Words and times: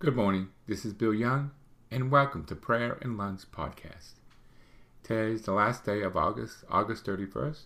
Good 0.00 0.14
morning. 0.14 0.50
This 0.68 0.84
is 0.84 0.92
Bill 0.92 1.12
Young, 1.12 1.50
and 1.90 2.08
welcome 2.08 2.44
to 2.44 2.54
Prayer 2.54 2.98
and 3.02 3.18
Lunch 3.18 3.50
Podcast. 3.50 4.12
Today 5.02 5.32
is 5.32 5.42
the 5.42 5.50
last 5.50 5.84
day 5.84 6.02
of 6.02 6.16
August, 6.16 6.58
August 6.70 7.04
31st, 7.04 7.64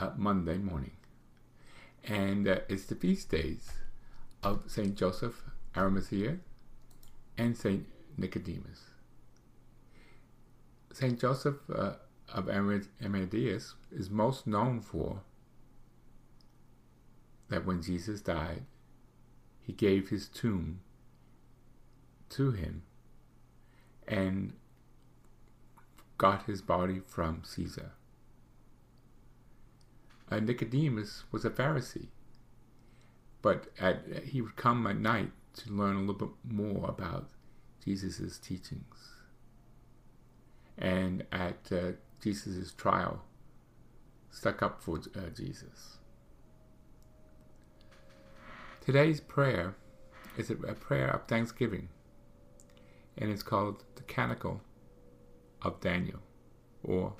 uh, 0.00 0.10
Monday 0.16 0.56
morning. 0.56 0.96
And 2.04 2.48
uh, 2.48 2.60
it's 2.70 2.86
the 2.86 2.94
feast 2.94 3.30
days 3.30 3.70
of 4.42 4.62
St. 4.66 4.96
Joseph 4.96 5.42
Arimathea 5.76 6.38
and 7.36 7.54
St. 7.54 7.84
Nicodemus. 8.16 8.84
St. 10.94 11.20
Joseph 11.20 11.68
uh, 11.70 11.96
of 12.32 12.48
Arimathea 12.48 13.60
is 13.92 14.08
most 14.08 14.46
known 14.46 14.80
for 14.80 15.20
that 17.50 17.66
when 17.66 17.82
Jesus 17.82 18.22
died, 18.22 18.62
he 19.60 19.74
gave 19.74 20.08
his 20.08 20.28
tomb 20.28 20.80
to 22.30 22.52
him 22.52 22.82
and 24.06 24.52
got 26.18 26.46
his 26.46 26.62
body 26.62 27.00
from 27.04 27.42
Caesar. 27.44 27.92
Uh, 30.30 30.40
Nicodemus 30.40 31.24
was 31.30 31.44
a 31.44 31.50
Pharisee, 31.50 32.08
but 33.42 33.66
at, 33.78 34.24
he 34.24 34.40
would 34.40 34.56
come 34.56 34.86
at 34.86 34.98
night 34.98 35.30
to 35.54 35.72
learn 35.72 35.96
a 35.96 36.00
little 36.00 36.14
bit 36.14 36.30
more 36.44 36.88
about 36.88 37.28
Jesus' 37.84 38.38
teachings. 38.38 39.12
And 40.76 41.24
at 41.30 41.70
uh, 41.70 41.92
Jesus' 42.20 42.72
trial, 42.72 43.22
stuck 44.30 44.62
up 44.62 44.82
for 44.82 44.98
uh, 44.98 45.30
Jesus. 45.34 45.98
Today's 48.84 49.20
prayer 49.20 49.76
is 50.36 50.50
a 50.50 50.54
prayer 50.54 51.08
of 51.08 51.26
thanksgiving 51.26 51.88
and 53.18 53.30
it's 53.30 53.42
called 53.42 53.84
the 53.96 54.02
Canticle 54.02 54.60
of 55.62 55.80
Daniel, 55.80 56.20
or 56.82 57.14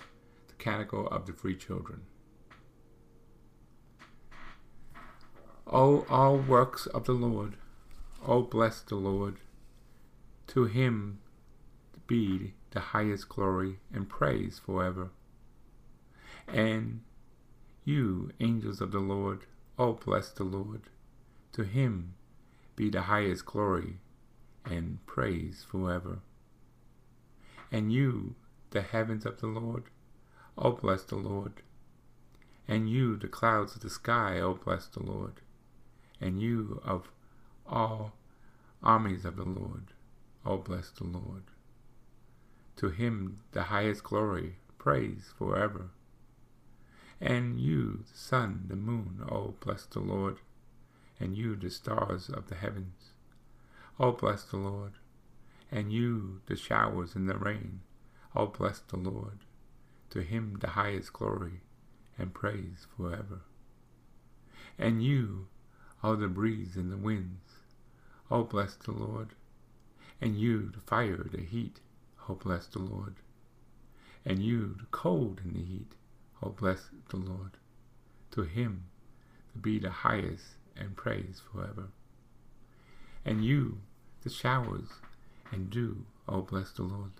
the 0.48 0.54
Canticle 0.54 1.08
of 1.08 1.26
the 1.26 1.32
Three 1.32 1.56
Children. 1.56 2.02
O 5.66 6.06
all 6.08 6.36
works 6.36 6.86
of 6.86 7.04
the 7.04 7.12
Lord, 7.12 7.56
O 8.24 8.42
bless 8.42 8.80
the 8.80 8.94
Lord. 8.94 9.38
To 10.48 10.66
him 10.66 11.18
be 12.06 12.54
the 12.70 12.80
highest 12.80 13.28
glory 13.28 13.78
and 13.92 14.08
praise 14.08 14.60
forever. 14.64 15.10
And 16.46 17.00
you, 17.84 18.30
angels 18.38 18.80
of 18.80 18.92
the 18.92 19.00
Lord, 19.00 19.46
O 19.78 19.94
bless 19.94 20.30
the 20.30 20.44
Lord. 20.44 20.82
To 21.52 21.62
him 21.62 22.14
be 22.76 22.90
the 22.90 23.02
highest 23.02 23.46
glory 23.46 23.98
and 24.66 25.04
praise 25.06 25.64
forever. 25.68 26.18
And 27.72 27.92
you, 27.92 28.34
the 28.70 28.82
heavens 28.82 29.24
of 29.24 29.40
the 29.40 29.46
Lord, 29.46 29.84
O 30.58 30.72
bless 30.72 31.02
the 31.02 31.16
Lord. 31.16 31.62
And 32.68 32.90
you, 32.90 33.16
the 33.16 33.28
clouds 33.28 33.76
of 33.76 33.82
the 33.82 33.90
sky, 33.90 34.40
O 34.40 34.54
bless 34.54 34.86
the 34.86 35.02
Lord. 35.02 35.40
And 36.20 36.40
you, 36.40 36.80
of 36.84 37.08
all 37.66 38.12
armies 38.82 39.24
of 39.24 39.36
the 39.36 39.44
Lord, 39.44 39.92
O 40.44 40.58
bless 40.58 40.90
the 40.90 41.04
Lord. 41.04 41.44
To 42.76 42.90
him 42.90 43.38
the 43.52 43.64
highest 43.64 44.04
glory, 44.04 44.56
praise 44.78 45.32
forever. 45.38 45.90
And 47.20 47.58
you, 47.58 48.04
the 48.10 48.18
sun, 48.18 48.66
the 48.68 48.76
moon, 48.76 49.24
O 49.30 49.54
bless 49.60 49.86
the 49.86 50.00
Lord. 50.00 50.38
And 51.18 51.36
you, 51.36 51.56
the 51.56 51.70
stars 51.70 52.28
of 52.28 52.48
the 52.48 52.54
heavens, 52.54 53.12
Oh, 53.98 54.12
bless 54.12 54.44
the 54.44 54.58
Lord. 54.58 54.92
And 55.70 55.90
you, 55.90 56.42
the 56.46 56.56
showers 56.56 57.14
and 57.14 57.28
the 57.28 57.38
rain, 57.38 57.80
oh, 58.34 58.46
bless 58.46 58.80
the 58.80 58.98
Lord. 58.98 59.38
To 60.10 60.20
him 60.20 60.58
the 60.60 60.68
highest 60.68 61.14
glory 61.14 61.62
and 62.18 62.34
praise 62.34 62.86
forever. 62.94 63.40
And 64.78 65.02
you, 65.02 65.48
oh, 66.04 66.14
the 66.14 66.28
breeze 66.28 66.76
and 66.76 66.92
the 66.92 66.98
winds, 66.98 67.52
oh, 68.30 68.44
bless 68.44 68.74
the 68.74 68.92
Lord. 68.92 69.30
And 70.20 70.38
you, 70.38 70.70
the 70.70 70.80
fire, 70.80 71.26
the 71.30 71.40
heat, 71.40 71.80
oh, 72.28 72.34
bless 72.34 72.66
the 72.66 72.80
Lord. 72.80 73.14
And 74.26 74.42
you, 74.42 74.76
the 74.78 74.86
cold 74.90 75.40
and 75.42 75.54
the 75.54 75.64
heat, 75.64 75.92
oh, 76.42 76.50
bless 76.50 76.90
the 77.08 77.16
Lord. 77.16 77.52
To 78.32 78.42
him 78.42 78.84
to 79.52 79.58
be 79.58 79.78
the 79.78 79.90
highest 79.90 80.56
and 80.76 80.94
praise 80.96 81.40
forever 81.50 81.88
and 83.26 83.44
you, 83.44 83.80
the 84.22 84.30
showers 84.30 84.88
and 85.50 85.68
dew, 85.68 86.06
O 86.28 86.42
bless 86.42 86.70
the 86.70 86.84
Lord. 86.84 87.10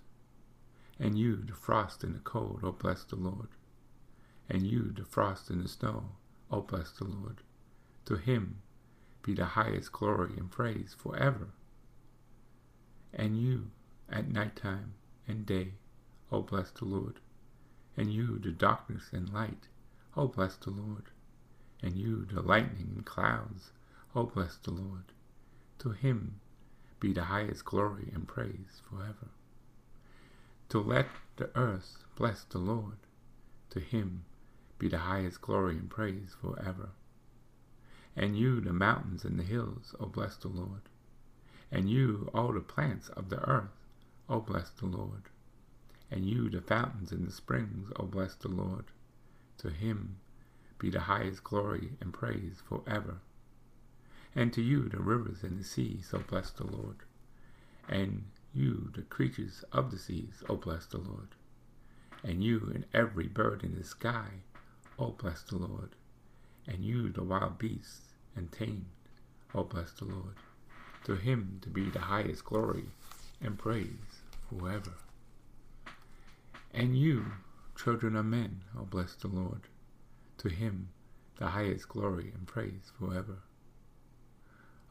And 1.00 1.18
you, 1.18 1.42
the 1.44 1.52
frost 1.52 2.04
and 2.04 2.14
the 2.14 2.20
cold, 2.20 2.60
O 2.62 2.70
bless 2.70 3.02
the 3.02 3.16
Lord. 3.16 3.48
And 4.48 4.62
you, 4.62 4.92
the 4.96 5.04
frost 5.04 5.50
and 5.50 5.64
the 5.64 5.68
snow, 5.68 6.04
O 6.48 6.60
bless 6.60 6.92
the 6.92 7.04
Lord. 7.04 7.38
To 8.04 8.14
him 8.14 8.58
be 9.24 9.34
the 9.34 9.44
highest 9.44 9.90
glory 9.90 10.34
and 10.36 10.48
praise 10.48 10.94
forever. 10.96 11.48
And 13.12 13.36
you, 13.36 13.72
at 14.08 14.30
night 14.30 14.54
time 14.54 14.94
and 15.26 15.44
day, 15.44 15.72
O 16.30 16.40
bless 16.40 16.70
the 16.70 16.84
Lord. 16.84 17.18
And 17.96 18.12
you, 18.12 18.38
the 18.38 18.52
darkness 18.52 19.10
and 19.10 19.34
light, 19.34 19.66
O 20.16 20.28
bless 20.28 20.54
the 20.54 20.70
Lord. 20.70 21.10
And 21.82 21.96
you, 21.96 22.24
the 22.32 22.42
lightning 22.42 22.92
and 22.94 23.04
clouds, 23.04 23.72
O 24.14 24.22
bless 24.22 24.56
the 24.58 24.70
Lord. 24.70 25.12
To 25.80 25.90
him 25.90 26.40
be 27.00 27.12
the 27.12 27.24
highest 27.24 27.64
glory 27.64 28.10
and 28.14 28.26
praise 28.26 28.80
forever. 28.88 29.28
To 30.70 30.80
let 30.80 31.06
the 31.36 31.50
earth 31.56 32.04
bless 32.16 32.44
the 32.44 32.58
Lord, 32.58 32.96
to 33.70 33.80
him 33.80 34.24
be 34.78 34.88
the 34.88 34.98
highest 34.98 35.40
glory 35.40 35.76
and 35.76 35.88
praise 35.88 36.34
forever. 36.40 36.90
And 38.16 38.36
you, 38.36 38.60
the 38.60 38.72
mountains 38.72 39.24
and 39.24 39.38
the 39.38 39.44
hills, 39.44 39.94
O 40.00 40.06
bless 40.06 40.36
the 40.36 40.48
Lord. 40.48 40.82
And 41.70 41.90
you, 41.90 42.30
all 42.32 42.52
the 42.52 42.60
plants 42.60 43.08
of 43.10 43.28
the 43.28 43.40
earth, 43.48 43.76
O 44.28 44.40
bless 44.40 44.70
the 44.70 44.86
Lord. 44.86 45.24
And 46.10 46.24
you, 46.24 46.48
the 46.48 46.62
fountains 46.62 47.12
and 47.12 47.26
the 47.26 47.32
springs, 47.32 47.90
O 47.96 48.06
bless 48.06 48.34
the 48.34 48.48
Lord. 48.48 48.86
To 49.58 49.70
him 49.70 50.16
be 50.78 50.90
the 50.90 51.00
highest 51.00 51.44
glory 51.44 51.92
and 52.00 52.12
praise 52.12 52.62
forever. 52.66 53.18
And 54.36 54.52
to 54.52 54.60
you, 54.60 54.90
the 54.90 55.00
rivers 55.00 55.42
and 55.42 55.58
the 55.58 55.64
seas, 55.64 56.10
O 56.12 56.18
bless 56.18 56.50
the 56.50 56.66
Lord. 56.66 56.96
And 57.88 58.26
you, 58.52 58.90
the 58.94 59.00
creatures 59.00 59.64
of 59.72 59.90
the 59.90 59.98
seas, 59.98 60.44
O 60.46 60.56
bless 60.56 60.84
the 60.84 60.98
Lord. 60.98 61.28
And 62.22 62.44
you, 62.44 62.70
and 62.74 62.84
every 62.92 63.28
bird 63.28 63.64
in 63.64 63.74
the 63.74 63.82
sky, 63.82 64.26
O 64.98 65.12
bless 65.12 65.42
the 65.42 65.56
Lord. 65.56 65.96
And 66.66 66.84
you, 66.84 67.08
the 67.08 67.24
wild 67.24 67.56
beasts 67.56 68.12
and 68.36 68.52
tame, 68.52 68.84
O 69.54 69.64
bless 69.64 69.92
the 69.92 70.04
Lord. 70.04 70.36
To 71.04 71.14
him 71.14 71.58
to 71.62 71.70
be 71.70 71.88
the 71.88 72.00
highest 72.00 72.44
glory 72.44 72.84
and 73.40 73.58
praise 73.58 74.20
forever. 74.50 74.92
And 76.74 76.98
you, 76.98 77.24
children 77.74 78.16
of 78.16 78.26
men, 78.26 78.64
O 78.78 78.82
bless 78.82 79.14
the 79.14 79.28
Lord. 79.28 79.62
To 80.38 80.50
him 80.50 80.90
the 81.38 81.46
highest 81.46 81.88
glory 81.88 82.32
and 82.36 82.46
praise 82.46 82.92
forever. 82.98 83.38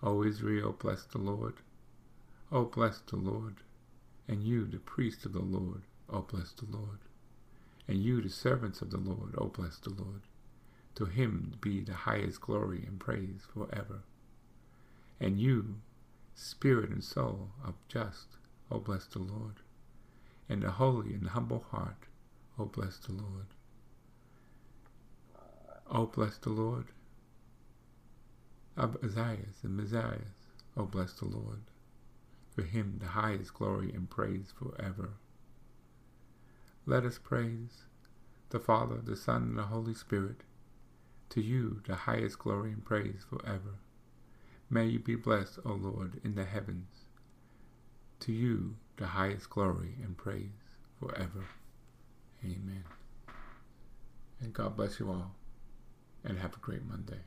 O 0.06 0.24
Israel, 0.24 0.76
bless 0.78 1.04
the 1.04 1.18
Lord. 1.18 1.56
O 2.52 2.66
bless 2.66 3.00
the 3.00 3.16
Lord. 3.16 3.56
And 4.28 4.44
you, 4.44 4.68
the 4.68 4.78
priests 4.78 5.26
of 5.26 5.34
the 5.34 5.40
Lord, 5.40 5.82
O 6.08 6.22
bless 6.22 6.52
the 6.52 6.68
Lord. 6.70 7.00
And 7.88 7.98
you, 7.98 8.22
the 8.22 8.30
servants 8.30 8.84
of 8.84 8.92
the 8.92 9.00
Lord, 9.00 9.34
O 9.40 9.48
bless 9.48 9.80
the 9.80 9.90
Lord. 9.90 10.22
To 10.94 11.06
him 11.06 11.56
be 11.60 11.82
the 11.82 11.96
highest 11.96 12.40
glory 12.42 12.84
and 12.86 13.00
praise 13.00 13.42
forever. 13.52 14.04
And 15.20 15.40
you, 15.40 15.78
spirit 16.36 16.92
and 16.92 17.04
soul 17.04 17.50
of 17.64 17.74
just, 17.88 18.38
O 18.70 18.78
bless 18.78 19.08
the 19.08 19.20
Lord. 19.20 19.56
And 20.48 20.62
the 20.62 20.72
holy 20.72 21.16
and 21.16 21.30
humble 21.30 21.66
heart, 21.72 22.06
O 22.60 22.66
bless 22.66 22.98
the 22.98 23.12
Lord. 23.12 23.48
O 25.90 26.06
bless 26.06 26.38
the 26.38 26.52
Lord 26.52 26.86
of 28.78 28.98
Isaiah 29.04 29.54
and 29.64 29.78
Messiah. 29.78 30.32
O 30.78 30.86
bless 30.86 31.14
the 31.14 31.26
Lord. 31.26 31.62
For 32.54 32.64
him 32.64 32.98
the 33.00 33.08
highest 33.08 33.54
glory 33.54 33.92
and 33.94 34.10
praise 34.10 34.54
forever. 34.58 35.14
Let 36.86 37.04
us 37.04 37.18
praise 37.18 37.86
the 38.50 38.60
Father, 38.60 38.98
the 39.04 39.16
Son, 39.16 39.44
and 39.44 39.58
the 39.58 39.64
Holy 39.64 39.94
Spirit. 39.94 40.42
To 41.30 41.42
you 41.42 41.82
the 41.88 41.96
highest 41.96 42.40
glory 42.40 42.72
and 42.72 42.86
praise 42.86 43.26
forever. 43.28 43.80
May 44.70 44.86
you 44.86 45.00
be 45.00 45.16
blessed, 45.16 45.60
O 45.66 45.74
Lord, 45.74 46.22
in 46.24 46.36
the 46.36 46.46
heavens. 46.46 47.06
To 48.22 48.32
you 48.32 48.76
the 48.98 49.08
highest 49.08 49.50
glory 49.50 49.96
and 50.02 50.18
praise 50.18 50.80
forever. 51.00 51.46
Amen. 52.44 52.84
And 54.40 54.54
God 54.54 54.76
bless 54.76 55.00
you 55.00 55.10
all, 55.10 55.36
and 56.24 56.38
have 56.40 56.56
a 56.56 56.60
great 56.60 56.86
Monday. 56.86 57.22